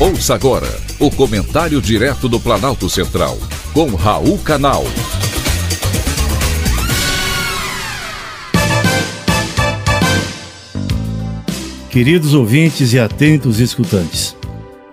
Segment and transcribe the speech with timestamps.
[0.00, 0.68] Ouça agora
[1.00, 3.36] o comentário direto do Planalto Central,
[3.72, 4.84] com Raul Canal.
[11.90, 14.36] Queridos ouvintes e atentos escutantes.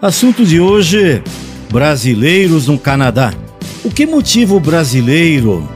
[0.01, 1.21] Assunto de hoje:
[1.71, 3.31] brasileiros no Canadá.
[3.83, 5.69] O que motiva o brasileiro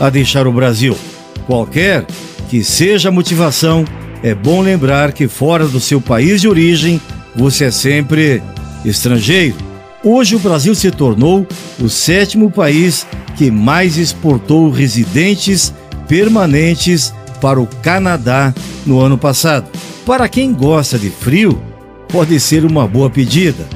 [0.00, 0.98] a deixar o Brasil?
[1.46, 2.04] Qualquer
[2.50, 3.84] que seja a motivação,
[4.24, 7.00] é bom lembrar que fora do seu país de origem,
[7.36, 8.42] você é sempre
[8.84, 9.56] estrangeiro.
[10.04, 11.46] Hoje o Brasil se tornou
[11.80, 15.72] o sétimo país que mais exportou residentes
[16.08, 18.52] permanentes para o Canadá
[18.84, 19.70] no ano passado.
[20.04, 21.62] Para quem gosta de frio,
[22.08, 23.66] pode ser uma boa pedida.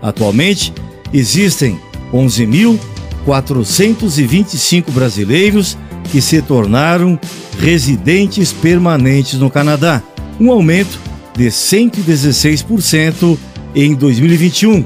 [0.00, 0.72] Atualmente,
[1.12, 1.78] existem
[2.12, 5.76] 11.425 brasileiros
[6.10, 7.18] que se tornaram
[7.58, 10.02] residentes permanentes no Canadá,
[10.38, 10.98] um aumento
[11.36, 13.36] de 116%
[13.74, 14.84] em 2021,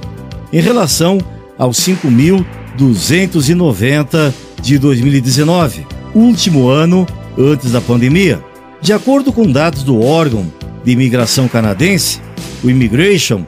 [0.52, 1.18] em relação
[1.58, 7.04] aos 5.290 de 2019, último ano
[7.36, 8.40] antes da pandemia.
[8.80, 10.46] De acordo com dados do órgão
[10.84, 12.20] de imigração canadense,
[12.62, 13.44] o Immigration,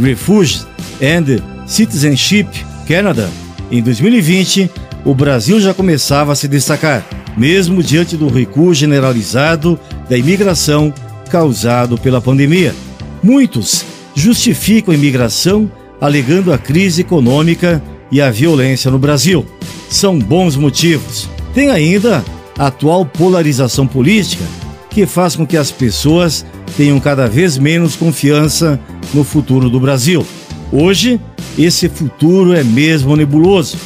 [0.00, 0.66] Refuge
[1.02, 2.46] and Citizenship
[2.86, 3.30] Canada,
[3.70, 4.70] em 2020,
[5.04, 7.04] o Brasil já começava a se destacar,
[7.36, 10.92] mesmo diante do recuo generalizado da imigração
[11.30, 12.74] causado pela pandemia.
[13.22, 13.84] Muitos
[14.14, 15.70] justificam a imigração
[16.00, 19.44] alegando a crise econômica e a violência no Brasil.
[19.88, 21.28] São bons motivos.
[21.54, 22.24] Tem ainda
[22.58, 24.44] a atual polarização política,
[24.90, 26.44] que faz com que as pessoas
[26.76, 28.78] tenham cada vez menos confiança
[29.12, 30.24] no futuro do Brasil.
[30.70, 31.20] Hoje,
[31.58, 33.76] esse futuro é mesmo nebuloso,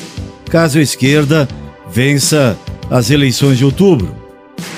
[0.51, 1.49] caso a esquerda
[1.91, 2.59] vença
[2.91, 4.15] as eleições de outubro.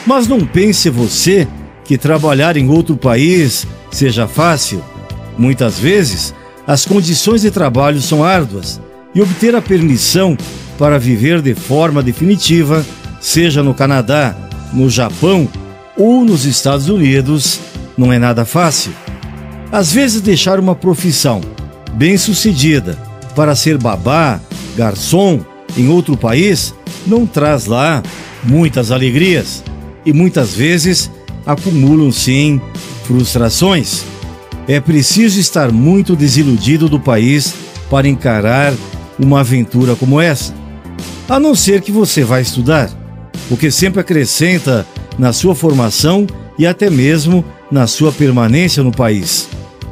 [0.06, 1.47] Mas não pense você
[1.84, 4.83] que trabalhar em outro país seja fácil.
[5.41, 6.35] Muitas vezes,
[6.67, 8.79] as condições de trabalho são árduas
[9.15, 10.37] e obter a permissão
[10.78, 12.84] para viver de forma definitiva,
[13.23, 14.37] seja no Canadá,
[14.71, 15.49] no Japão
[15.97, 17.59] ou nos Estados Unidos,
[17.97, 18.93] não é nada fácil.
[19.73, 21.41] Às vezes, deixar uma profissão
[21.95, 22.99] bem-sucedida
[23.34, 24.39] para ser babá,
[24.77, 25.41] garçom
[25.75, 26.75] em outro país
[27.06, 28.03] não traz lá
[28.45, 29.65] muitas alegrias
[30.05, 31.11] e muitas vezes
[31.47, 32.61] acumulam sim
[33.05, 34.05] frustrações.
[34.70, 37.56] É preciso estar muito desiludido do país
[37.91, 38.72] para encarar
[39.19, 40.54] uma aventura como essa.
[41.28, 42.88] A não ser que você vá estudar,
[43.50, 44.86] o que sempre acrescenta
[45.19, 46.25] na sua formação
[46.56, 49.48] e até mesmo na sua permanência no país.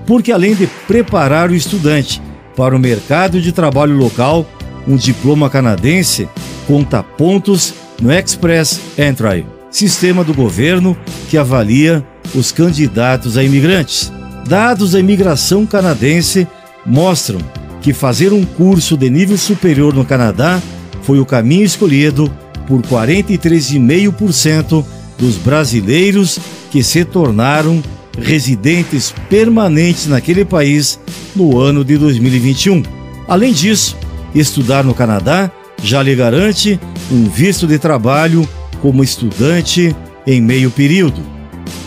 [0.07, 2.23] Porque além de preparar o estudante
[2.57, 4.47] para o mercado de trabalho local,
[4.87, 6.29] um diploma canadense
[6.69, 10.97] conta pontos no Express Entry, sistema do governo
[11.29, 14.17] que avalia os candidatos a imigrantes.
[14.47, 16.47] Dados da imigração canadense
[16.85, 17.41] mostram
[17.81, 20.61] que fazer um curso de nível superior no Canadá
[21.03, 22.31] foi o caminho escolhido
[22.67, 24.85] por 43,5%
[25.19, 26.39] dos brasileiros
[26.71, 27.83] que se tornaram
[28.21, 30.99] residentes permanentes naquele país
[31.35, 32.83] no ano de 2021.
[33.27, 33.97] Além disso,
[34.35, 35.51] estudar no Canadá
[35.83, 36.79] já lhe garante
[37.11, 38.47] um visto de trabalho
[38.83, 39.95] como estudante
[40.27, 41.21] em meio período.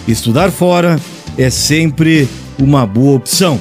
[0.08, 1.00] Estudar fora
[1.38, 2.28] é sempre
[2.64, 3.60] uma boa opção.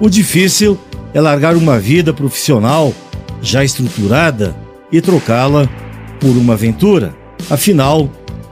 [0.00, 0.78] O difícil
[1.12, 2.92] é largar uma vida profissional
[3.40, 4.54] já estruturada
[4.90, 5.68] e trocá-la
[6.20, 7.14] por uma aventura.
[7.50, 8.10] Afinal,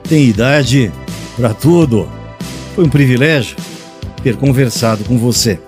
[0.08, 0.92] tem idade
[1.36, 2.08] para tudo.
[2.74, 3.56] Foi um privilégio
[4.22, 5.58] ter conversado com você.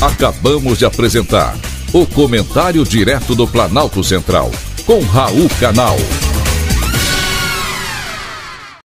[0.00, 1.56] Acabamos de apresentar
[1.92, 4.50] o Comentário Direto do Planalto Central,
[4.86, 5.96] com Raul Canal.